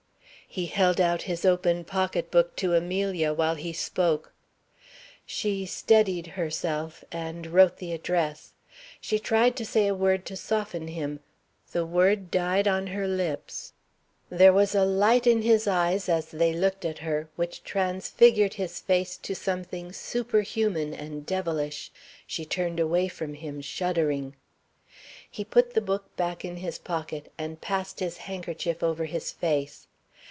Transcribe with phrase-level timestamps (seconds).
[0.53, 4.33] He held out his open pocketbook to Amelia while he spoke.
[5.25, 8.51] She steadied herself, and wrote the address.
[8.99, 11.21] She tried to say a word to soften him.
[11.71, 13.71] The word died on her lips.
[14.29, 18.81] There was a light in his eyes as they looked at her which transfigured his
[18.81, 21.91] face to something superhuman and devilish.
[22.27, 24.35] She turned away from him, shuddering.
[25.29, 29.87] He put the book back in his pocket, and passed his handkerchief over his face.